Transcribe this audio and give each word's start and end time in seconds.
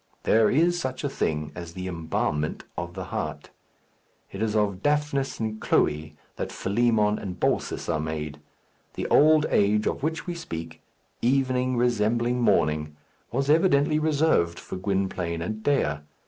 There 0.23 0.49
is 0.49 0.79
such 0.79 1.03
a 1.03 1.09
thing 1.09 1.51
as 1.53 1.73
the 1.73 1.87
embalmment 1.87 2.63
of 2.75 2.95
the 2.95 3.03
heart. 3.13 3.51
It 4.31 4.41
is 4.41 4.55
of 4.55 4.81
Daphnis 4.81 5.39
and 5.39 5.59
Chloë 5.61 6.13
that 6.37 6.51
Philemon 6.51 7.19
and 7.19 7.39
Baucis 7.39 7.87
are 7.87 7.99
made. 7.99 8.39
The 8.95 9.05
old 9.09 9.45
age 9.51 9.85
of 9.85 10.01
which 10.01 10.25
we 10.25 10.33
speak, 10.33 10.81
evening 11.21 11.77
resembling 11.77 12.41
morning, 12.41 12.95
was 13.31 13.47
evidently 13.47 13.99
reserved 13.99 14.57
for 14.59 14.75
Gwynplaine 14.75 15.43
and 15.43 15.61
Dea. 15.61 15.99